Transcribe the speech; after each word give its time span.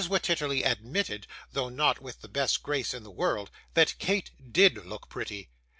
Wititterly 0.09 0.63
admitted, 0.63 1.27
though 1.53 1.69
not 1.69 2.01
with 2.01 2.21
the 2.21 2.27
best 2.27 2.63
grace 2.63 2.91
in 2.95 3.03
the 3.03 3.11
world, 3.11 3.51
that 3.75 3.99
Kate 3.99 4.31
DID 4.51 4.83
look 4.83 5.09
pretty. 5.09 5.51